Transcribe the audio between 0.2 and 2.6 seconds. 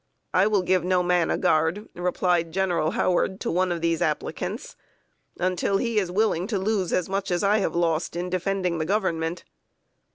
"I will give no man a guard," replied